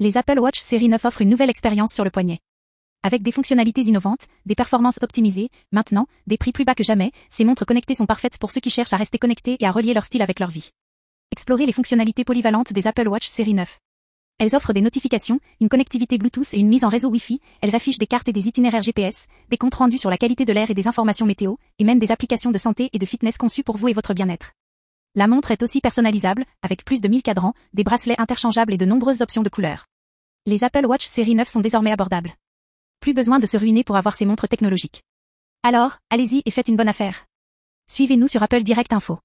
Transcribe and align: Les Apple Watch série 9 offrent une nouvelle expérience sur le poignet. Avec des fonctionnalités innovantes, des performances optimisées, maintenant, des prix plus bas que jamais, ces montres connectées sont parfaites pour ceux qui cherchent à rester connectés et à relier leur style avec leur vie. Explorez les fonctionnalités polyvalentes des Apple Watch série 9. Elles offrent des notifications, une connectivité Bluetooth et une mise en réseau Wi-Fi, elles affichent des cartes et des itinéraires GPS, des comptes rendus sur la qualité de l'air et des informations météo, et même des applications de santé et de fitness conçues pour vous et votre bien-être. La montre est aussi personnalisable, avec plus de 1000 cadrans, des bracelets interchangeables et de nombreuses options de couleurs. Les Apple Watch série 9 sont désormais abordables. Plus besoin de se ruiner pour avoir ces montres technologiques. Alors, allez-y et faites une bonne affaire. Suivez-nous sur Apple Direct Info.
Les 0.00 0.16
Apple 0.16 0.38
Watch 0.38 0.60
série 0.60 0.88
9 0.88 1.04
offrent 1.06 1.22
une 1.22 1.28
nouvelle 1.28 1.50
expérience 1.50 1.92
sur 1.92 2.04
le 2.04 2.10
poignet. 2.10 2.38
Avec 3.02 3.20
des 3.22 3.32
fonctionnalités 3.32 3.80
innovantes, 3.80 4.28
des 4.46 4.54
performances 4.54 5.00
optimisées, 5.02 5.48
maintenant, 5.72 6.06
des 6.28 6.38
prix 6.38 6.52
plus 6.52 6.64
bas 6.64 6.76
que 6.76 6.84
jamais, 6.84 7.10
ces 7.28 7.44
montres 7.44 7.66
connectées 7.66 7.96
sont 7.96 8.06
parfaites 8.06 8.38
pour 8.38 8.52
ceux 8.52 8.60
qui 8.60 8.70
cherchent 8.70 8.92
à 8.92 8.96
rester 8.96 9.18
connectés 9.18 9.56
et 9.58 9.66
à 9.66 9.72
relier 9.72 9.94
leur 9.94 10.04
style 10.04 10.22
avec 10.22 10.38
leur 10.38 10.50
vie. 10.50 10.70
Explorez 11.32 11.66
les 11.66 11.72
fonctionnalités 11.72 12.22
polyvalentes 12.22 12.72
des 12.72 12.86
Apple 12.86 13.08
Watch 13.08 13.26
série 13.26 13.54
9. 13.54 13.80
Elles 14.38 14.54
offrent 14.54 14.72
des 14.72 14.82
notifications, 14.82 15.40
une 15.60 15.68
connectivité 15.68 16.16
Bluetooth 16.16 16.54
et 16.54 16.60
une 16.60 16.68
mise 16.68 16.84
en 16.84 16.88
réseau 16.90 17.08
Wi-Fi, 17.08 17.40
elles 17.60 17.74
affichent 17.74 17.98
des 17.98 18.06
cartes 18.06 18.28
et 18.28 18.32
des 18.32 18.46
itinéraires 18.46 18.82
GPS, 18.82 19.26
des 19.50 19.56
comptes 19.56 19.74
rendus 19.74 19.98
sur 19.98 20.10
la 20.10 20.16
qualité 20.16 20.44
de 20.44 20.52
l'air 20.52 20.70
et 20.70 20.74
des 20.74 20.86
informations 20.86 21.26
météo, 21.26 21.56
et 21.80 21.84
même 21.84 21.98
des 21.98 22.12
applications 22.12 22.52
de 22.52 22.58
santé 22.58 22.88
et 22.92 23.00
de 23.00 23.06
fitness 23.06 23.36
conçues 23.36 23.64
pour 23.64 23.76
vous 23.76 23.88
et 23.88 23.94
votre 23.94 24.14
bien-être. 24.14 24.52
La 25.16 25.26
montre 25.26 25.50
est 25.50 25.64
aussi 25.64 25.80
personnalisable, 25.80 26.44
avec 26.62 26.84
plus 26.84 27.00
de 27.00 27.08
1000 27.08 27.24
cadrans, 27.24 27.54
des 27.74 27.82
bracelets 27.82 28.20
interchangeables 28.20 28.72
et 28.72 28.76
de 28.76 28.84
nombreuses 28.84 29.22
options 29.22 29.42
de 29.42 29.48
couleurs. 29.48 29.87
Les 30.48 30.64
Apple 30.64 30.86
Watch 30.86 31.06
série 31.06 31.34
9 31.34 31.46
sont 31.46 31.60
désormais 31.60 31.92
abordables. 31.92 32.32
Plus 33.00 33.12
besoin 33.12 33.38
de 33.38 33.44
se 33.44 33.58
ruiner 33.58 33.84
pour 33.84 33.96
avoir 33.96 34.14
ces 34.14 34.24
montres 34.24 34.48
technologiques. 34.48 35.02
Alors, 35.62 35.98
allez-y 36.08 36.40
et 36.46 36.50
faites 36.50 36.68
une 36.68 36.76
bonne 36.76 36.88
affaire. 36.88 37.26
Suivez-nous 37.90 38.28
sur 38.28 38.42
Apple 38.42 38.62
Direct 38.62 38.94
Info. 38.94 39.18